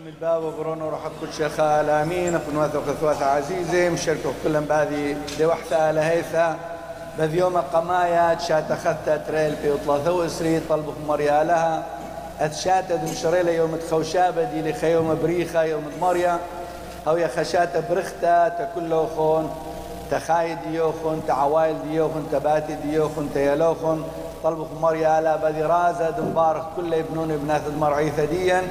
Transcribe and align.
بسم 0.00 0.08
الباب 0.08 0.42
وبرون 0.42 0.82
وروح 0.82 1.00
كل 1.20 1.32
شيخ 1.32 1.60
الأمين 1.60 2.34
اكون 2.34 2.56
واثق 2.56 2.92
ثواثة 3.00 3.26
عزيزة 3.26 3.88
مشاركة 3.88 4.32
كلهم 4.44 4.64
بهذه 4.64 5.16
دي 5.38 5.46
وحدة 5.46 5.92
لهيثة 5.92 6.56
بذ 7.18 7.34
يوم 7.34 7.56
قمايا 7.56 8.38
شات 8.38 8.70
أخذت 8.70 9.22
تريل 9.28 9.56
في 9.56 9.74
اطلاثة 9.74 10.12
واسري 10.12 10.60
طلبك 10.60 10.94
مريا 11.08 11.44
لها. 11.44 11.82
اتشات 12.40 12.92
مشريلة 12.92 13.52
يوم 13.52 13.76
تخوشابة 13.76 14.44
دي 14.44 14.70
لخيوم 14.70 15.18
بريخة 15.22 15.62
يوم 15.62 15.82
مريا 16.00 16.38
أو 17.08 17.16
يا 17.16 17.28
خشات 17.28 17.90
برختا 17.90 18.48
تكل 18.48 19.06
خون 19.16 19.50
تخاي 20.10 20.54
ديوخن 20.54 21.20
تعوايل 21.28 21.76
ديوخن 21.90 22.24
تباتي 22.32 22.74
ديوخن 22.84 23.28
تيلوخن 23.34 24.04
طلبك 24.44 24.80
مريا 24.80 25.20
لا 25.20 25.36
بذي 25.36 25.62
رازة 25.62 26.14
مبارك 26.20 26.62
كل 26.76 26.94
ابنون 26.94 27.30
ابنات 27.30 27.62
المرعيثة 27.66 28.24
ديا 28.24 28.62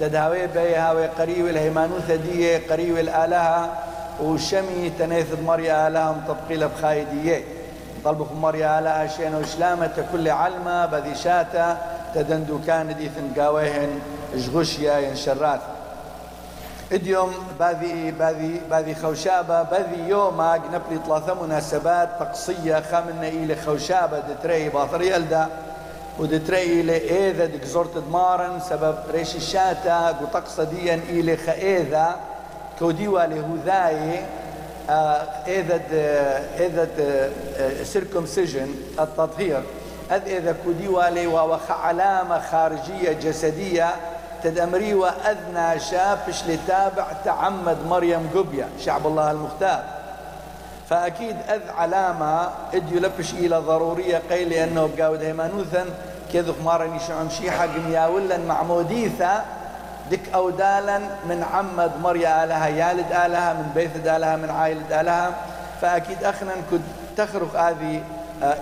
تداوي 0.00 0.46
بيها 0.46 0.92
وقريب 0.92 1.46
الهيمانو 1.46 1.98
ثدية 1.98 2.60
قريب 2.70 2.98
الآلهة 2.98 3.72
وشمي 4.20 4.90
تنيث 4.98 5.26
مريا 5.46 5.88
آلهة 5.88 6.12
مطبقيلة 6.12 6.66
بخايدية 6.66 7.44
طلبك 8.04 8.32
مريا 8.32 8.78
آلهة 8.78 9.06
شين 9.06 9.34
وشلامة 9.34 10.04
كل 10.12 10.28
علمة 10.28 10.86
بذي 10.86 11.14
شاتا 11.14 11.78
تدندو 12.14 12.60
كان 12.66 12.96
ديثن 12.96 13.40
قاويهن 13.40 14.00
جغشيا 14.34 14.98
ينشرات 14.98 15.60
اديوم 16.92 17.32
باذي 17.58 18.10
باذي 18.10 18.60
باذي 18.70 18.94
خوشابة 18.94 19.62
باذي 19.62 20.08
يوم 20.08 20.40
نبلي 20.72 21.00
ثلاثة 21.06 21.42
مناسبات 21.42 22.08
طقسيه 22.20 22.82
خامنا 22.92 23.28
إلى 23.28 23.56
خوشابة 23.56 24.18
دتري 24.18 24.68
باطري 24.68 25.16
الدا 25.16 25.48
ودتري 26.18 26.80
إلى 26.80 26.96
إذا 27.30 27.46
دك 27.46 27.64
زرت 27.64 27.98
دمارن 27.98 28.60
سبب 28.60 28.96
ريش 29.10 29.36
الشاتا 29.36 30.18
وطقسة 30.22 30.64
ديا 30.64 30.94
إلى 30.94 31.36
خإذا 31.36 32.16
كوديوا 32.78 33.20
لهذاي 33.26 34.24
إذا 35.46 35.80
إذا 36.58 36.88
سيركمسيجن 37.84 38.74
التطهير 39.00 39.62
أذ 40.10 40.28
إذا 40.28 40.56
كوديوا 40.64 41.08
لي 41.08 41.26
وخ 41.26 41.70
علامة 41.70 42.40
خارجية 42.40 43.12
جسدية 43.12 43.90
تدمري 44.42 44.94
وأذنى 44.94 45.80
شافش 45.80 46.44
لتابع 46.48 47.06
تعمد 47.24 47.76
مريم 47.86 48.30
قبيا 48.34 48.68
شعب 48.84 49.06
الله 49.06 49.30
المختار. 49.30 49.99
فأكيد 50.90 51.36
أذ 51.48 51.60
علامة 51.78 52.48
اديو 52.74 53.00
لبش 53.00 53.32
إلى 53.34 53.56
ضرورية 53.56 54.22
قيل 54.30 54.48
لأنه 54.48 54.90
بقاود 54.96 55.22
هيمانوثا 55.22 55.84
كذو 56.32 56.52
خمارني 56.52 56.98
شو 56.98 57.12
عمشي 57.12 57.50
حق 57.50 57.78
مياولا 57.88 58.38
معموديثا 58.38 59.44
دك 60.10 60.20
أودالا 60.34 60.98
من 60.98 61.44
عمد 61.52 61.92
مريا 62.02 62.44
آلها 62.44 62.68
يالد 62.68 63.12
آلها 63.12 63.52
من 63.52 63.70
بيت 63.74 64.06
آلها 64.06 64.36
من 64.36 64.50
عائلة 64.50 65.00
آلها. 65.00 65.34
فأكيد 65.82 66.24
أخنا 66.24 66.52
كنت 66.70 66.82
تخرق 67.16 67.60
هذه 67.60 68.02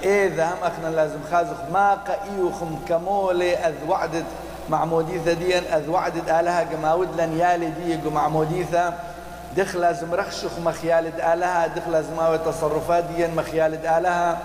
إذا 0.04 0.46
هم 0.46 0.58
أخنا 0.62 0.96
لازم 0.96 1.18
خازخ 1.30 1.56
ما 1.72 1.94
قئيوخم 1.94 2.78
كمولي 2.88 3.56
أذ 3.56 3.74
وعدت 3.88 4.24
معموديثة 4.70 5.32
ديا 5.32 5.58
أذ 5.76 5.90
وعدت 5.90 6.28
آلها 6.28 6.60
قماود 6.60 7.20
لن 7.20 7.38
يالي 7.38 7.70
دي 7.70 8.10
معموديثة 8.10 8.94
دخ 9.56 9.76
لازم 9.76 10.14
رخشخ 10.14 10.58
مخيالد 10.64 11.14
آلها 11.20 11.66
دخ 11.66 11.88
لازم 11.88 12.18
أوي 12.18 12.38
تصرفات 12.38 13.04
ديا 13.04 13.28
مخيالد 13.28 13.86
آلها 13.86 14.38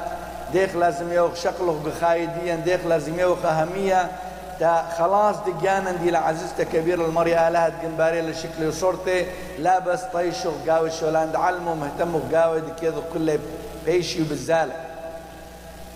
ديخ 0.53 0.75
لازم 0.75 1.13
يوخ 1.13 1.35
شقلخ 1.35 1.75
بخايديا 1.85 2.55
ديخ 2.55 2.85
لازم 2.85 3.19
يوخ 3.19 3.45
أهمية. 3.45 4.11
تا 4.59 4.85
خلاص 4.97 5.35
دقانا 5.37 5.91
دي 5.91 6.11
لعزيزتا 6.11 6.63
كبير 6.63 7.05
المريا 7.05 7.49
لها 7.49 7.69
تقنباري 7.69 8.21
لشكل 8.21 8.67
وصورتي 8.67 9.25
لا 9.59 9.79
بس 9.79 10.01
طيشو 10.13 10.51
قاوي 10.69 10.91
شولان 10.91 11.35
علمو 11.35 11.75
مهتمو 11.75 12.19
قاوي 12.33 12.61
دكيذو 12.61 13.01
كله 13.13 13.39
بيشي 13.85 14.21
وبالزالة. 14.21 14.73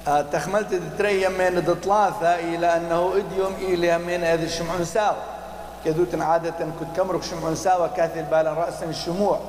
آه 0.07 0.21
تخملت 0.21 0.81
تري 0.97 1.27
من 1.27 1.63
دطلاثة 1.67 2.35
إلى 2.35 2.77
أنه 2.77 3.13
إديوم 3.15 3.53
إلى 3.61 3.97
من 3.97 4.23
هذا 4.23 4.43
الشمعون 4.43 4.85
ساوى 4.85 5.17
كذوت 5.85 6.21
عادة 6.21 6.53
كنت 6.79 6.97
كمرك 6.97 7.23
شمعون 7.23 7.55
ساوى 7.55 7.89
كاثل 7.97 8.23
بالا 8.23 8.53
رأسا 8.53 8.85
الشموع. 8.85 9.39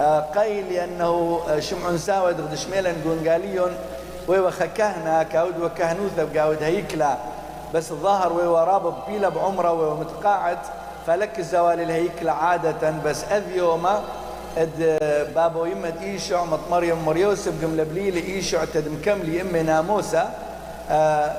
آه 0.00 0.20
قيل 0.20 0.72
أنه 0.72 1.40
شمعون 1.60 1.98
ساوى 1.98 2.32
دغد 2.32 2.54
شميلا 2.54 2.92
قنقاليون 3.04 3.76
ويوخا 4.28 4.66
كهنة 4.66 5.22
كاود 5.22 5.60
وكهنوثة 5.60 6.24
بقاود 6.24 6.62
هيكلا. 6.62 7.16
بس 7.74 7.90
الظاهر 7.90 8.32
ويوراب 8.32 8.94
بيلا 9.08 9.28
بعمره 9.28 9.72
ومتقاعد 9.72 10.58
فلك 11.06 11.38
الزوال 11.38 11.80
الهيكلة 11.80 12.32
عادة. 12.32 12.90
بس 13.04 13.24
أذ 13.24 13.56
يوما 13.56 14.02
اد 14.58 14.98
بابو 15.34 15.64
يمة 15.64 15.92
إيشع 16.02 16.44
مط 16.44 16.60
مريم 16.70 17.04
مريوسف 17.04 17.64
قم 17.64 17.76
لبليل 17.76 18.16
إيشع 18.16 18.64
تد 18.64 18.88
مكملي 18.88 19.40
إمي 19.40 19.62
ناموسة. 19.62 20.28
آه 20.90 21.32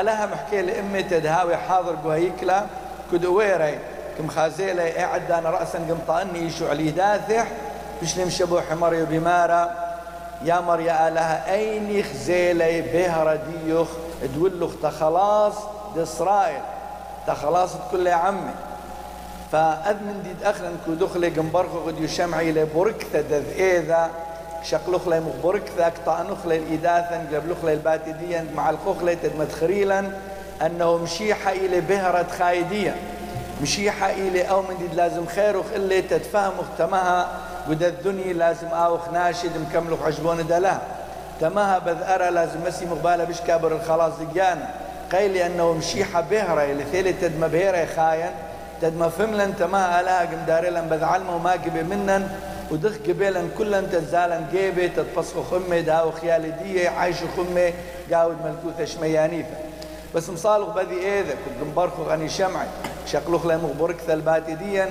آلها 0.00 0.26
محكي 0.26 0.62
لإمي 0.62 1.02
تدهاوي 1.02 1.56
حاضر 1.56 1.96
قهيكلا 2.04 2.64
كد 3.12 3.24
ويري 3.24 3.78
كم 4.18 4.28
خازيلة 4.28 5.04
اعد 5.04 5.30
أنا 5.30 5.50
رأسا 5.50 5.78
قم 5.78 5.98
طاني 6.08 6.38
إيشع 6.38 6.72
لي 6.72 6.90
داثح 6.90 7.46
بش 8.02 8.18
نمشبو 8.18 8.60
حمر 8.60 9.04
بمارة. 9.10 9.70
يا 10.44 10.60
مريا 10.60 11.08
آلها 11.08 11.54
أين 11.54 12.02
خزيلي 12.02 12.82
بهرة 12.82 13.40
ديوخ؟ 13.64 13.88
تولخ 14.34 14.72
تخلاص 14.82 15.54
دي 15.94 16.02
إسرائيل. 16.02 16.60
تخلاص 17.26 17.70
كل 17.90 18.06
يا 18.06 18.14
عمي. 18.14 18.52
فأذن 19.52 20.22
ديد 20.24 20.42
أخلا 20.44 20.70
كو 20.86 20.94
دخلي 20.94 21.28
قنبرخو 21.28 21.86
قد 21.86 22.00
يشمعي 22.00 22.52
لي 22.52 22.64
بركثة 22.64 23.20
دذ 23.20 23.44
إيذا. 23.58 24.10
شقلخ 24.62 25.08
لي 25.08 25.20
مخبركثة 25.20 25.86
اكطانخ 25.86 26.46
لي 26.46 26.56
الإداثا 26.56 27.26
قبلخ 27.32 27.64
لي 27.64 27.72
الباتديا 27.72 28.46
مع 28.54 28.70
الخوخ 28.70 29.02
لي 29.02 29.16
تدمتخريلا 29.16 30.04
أنه 30.62 30.96
مشيحة 30.96 31.52
إلي 31.52 31.80
بهرة 31.80 32.26
خايدية 32.38 32.96
مشيحة 33.62 34.10
إلي 34.10 34.42
أو 34.42 34.62
من 34.62 34.88
لازم 34.94 35.26
خيرخ 35.26 35.64
إلي 35.74 36.02
تتفهمخ 36.02 36.64
تمها 36.78 37.28
قد 37.68 37.82
الدنيا 37.82 38.32
لازم 38.32 38.66
آوخ 38.66 39.08
ناشد 39.08 39.50
مكملخ 39.68 40.02
عجبون 40.02 40.46
دلها 40.46 40.80
تمها 41.40 41.78
بذ 41.78 42.02
أرى 42.02 42.30
لازم 42.30 42.60
مسي 42.66 42.86
مقبالة 42.86 43.24
بش 43.24 43.40
كابر 43.40 43.72
الخلاص 43.72 44.12
دقيانا 44.18 44.68
قيل 45.12 45.36
أنه 45.36 45.72
مشيحة 45.72 46.20
بهرة 46.20 46.64
اللي 46.64 46.84
ثيلي 46.84 47.12
تدم 47.12 47.48
بهرة 47.48 47.88
خاين 47.96 48.30
تدم 48.82 49.08
فملن 49.08 49.52
قم 49.60 49.76
داريلا 50.46 50.80
بذ 50.80 51.04
علمه 51.04 51.36
وما 51.36 51.52
قبي 51.52 51.82
منن 51.82 52.28
ودخ 52.70 52.92
قبيلا 53.08 53.42
كلن 53.58 53.90
تزالا 53.92 54.40
قيبي 54.52 54.88
تتفسخ 54.88 55.50
خمي 55.50 55.82
داو 55.82 56.10
خيالي 56.10 56.50
دي 56.50 56.88
عايشو 56.88 57.26
خمي 57.36 57.72
قاود 58.12 58.36
ملكوثة 58.44 58.84
شميانيفة. 58.84 59.69
بس 60.14 60.30
مصالغ 60.30 60.70
بذي 60.70 61.00
ايذا 61.00 61.30
كنت 61.32 61.68
مبرخو 61.68 62.02
غني 62.02 62.28
شمعي. 62.28 62.66
شقلوخ 63.06 63.46
لي 63.46 63.56
مخبرك 63.56 63.96
ثلباتي 64.06 64.54
ديا 64.54 64.90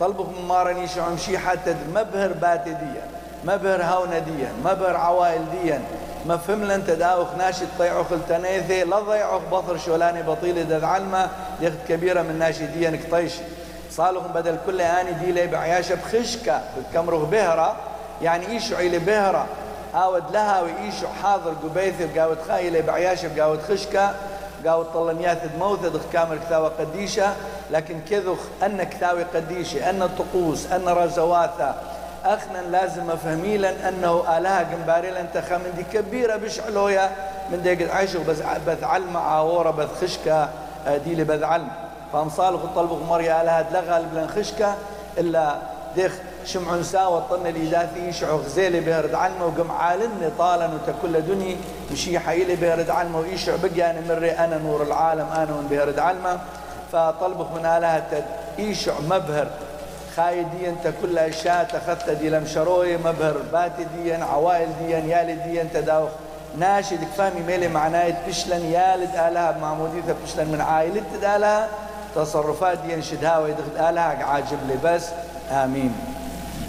طلبك 0.00 0.26
ممارني 0.38 0.88
شعم 0.88 1.16
شيحة 1.16 1.54
تد 1.54 1.76
مبهر 1.94 2.32
باتي 2.32 2.70
ديا 2.70 3.02
مبهر 3.44 3.82
هاونا 3.82 4.18
ديا 4.18 4.52
مبهر 4.64 4.96
عوائل 4.96 5.44
ديا. 5.62 5.82
ما 6.26 6.36
فهم 6.36 6.64
لن 6.64 6.86
تداوخ 6.86 7.28
ناشد 7.38 7.68
طيعوخ 7.78 8.12
التنيثي 8.12 8.84
لا 8.84 9.00
ضيعوخ 9.00 9.42
بطر 9.52 9.78
شولاني 9.78 10.22
بطيل 10.22 10.68
دذ 10.68 10.84
علمة 10.84 11.28
يخد 11.60 11.78
كبيرة 11.88 12.22
من 12.22 12.38
ناشديا 12.38 12.90
نكطيشي 12.90 13.42
صالهم 13.90 14.32
بدل 14.32 14.58
كل 14.66 14.80
آني 14.80 15.12
دي 15.12 15.32
لي 15.32 15.46
بعياشة 15.46 15.94
بخشكة 15.94 16.60
بكمرغ 16.76 17.24
بهرة. 17.24 17.76
يعني 18.22 18.46
إيشو 18.46 18.76
عيلي 18.76 18.98
بهرة. 18.98 19.46
هاود 19.94 20.24
لها 20.32 20.62
وإيشو 20.62 21.06
حاضر 21.22 21.54
قبيثي 21.64 22.06
بقاود 22.14 22.38
خايلي 22.48 22.82
بعياشة 22.82 23.30
بقاود 23.36 23.62
خشكة. 23.62 24.14
قاود 24.66 24.86
طلنيات 24.94 25.38
موثة 25.58 25.88
دخ 25.88 26.00
كامر 26.12 26.36
كثاوة 26.36 26.68
قديشة 26.68 27.32
لكن 27.70 28.00
كذخ 28.10 28.38
أن 28.62 28.82
كثاوي 28.82 29.22
قديشة 29.22 29.90
أن 29.90 30.02
الطقوس 30.02 30.72
أن 30.72 30.88
رزواثة 30.88 31.74
أخنا 32.24 32.58
لازم 32.58 33.10
أفهميلا 33.10 33.88
أنه 33.88 34.38
آلهة 34.38 34.74
قنباريلا 34.74 35.20
انتخى 35.20 35.56
من 35.56 35.72
دي 35.76 35.98
كبيرة 35.98 36.36
بشعلويا 36.36 37.10
من 37.52 37.62
دي 37.62 37.90
عيشوا 37.92 38.24
بس 38.28 38.38
بث 38.66 38.84
علم 38.84 39.16
عاورة 39.16 39.70
بث 39.70 40.04
خشكة 40.04 40.48
دي 41.04 41.12
اللي 41.12 41.46
علم. 41.46 41.68
فامصالك 42.12 42.64
الطلب 42.64 43.02
مريا 43.08 43.42
آلهة 43.42 43.66
لغى 43.72 44.04
بلن 44.12 44.28
خشكة 44.28 44.74
إلا 45.18 45.56
ديخ 45.96 46.12
شمعون 46.44 46.82
ساوى 46.82 47.22
طن 47.30 47.46
الإداثي 47.46 48.08
يشعو 48.08 48.36
غزيلي 48.36 48.80
بهرد 48.80 49.14
علمه 49.14 49.46
وقم 49.46 49.70
عالني 49.70 50.30
طالا 50.38 50.68
وتكل 50.74 51.22
دني. 51.22 51.56
مشي 51.92 52.18
حيلي 52.18 52.56
بهرد 52.56 52.90
علمه 52.90 53.18
ويشعو 53.18 53.56
بقى 53.62 53.90
أنا 53.90 54.00
مري. 54.08 54.30
أنا 54.30 54.58
نور 54.58 54.82
العالم 54.82 55.26
أنا 55.32 55.44
من 55.44 55.66
بهرد 55.70 55.98
علمه 55.98 56.38
فطلبك 56.92 57.52
من 57.52 57.66
آلهة 57.66 58.24
يشعو 58.58 59.02
مبهر. 59.02 59.48
خايديا 60.16 60.68
انت 60.68 60.94
كل 61.02 61.18
أشياء 61.18 61.64
تخذت 61.64 62.10
دي 62.10 62.30
لمشروي 62.30 62.96
مبهر. 62.96 63.36
باتي 63.52 63.86
ديا 63.96 64.24
عوائل 64.24 64.68
ديا 64.82 64.98
يالي 64.98 65.34
ديا 65.34 65.68
تداوخ. 65.74 66.10
ناشد 66.58 66.98
فهمي 67.18 67.40
ميلي 67.40 67.68
معناه 67.68 68.14
بشلن. 68.28 68.64
يالد 68.64 69.14
آلها 69.14 69.58
معمودية 69.62 70.14
بشلن 70.24 70.48
من 70.48 70.60
عائلة 70.60 71.36
آلها. 71.36 71.68
تصرفات 72.14 72.78
ينشدها 72.88 73.38
ويدخل 73.38 73.88
آلها 73.88 74.24
عاجب 74.24 74.58
لي 74.68 74.76
بس. 74.84 75.04
آمين. 75.50 76.09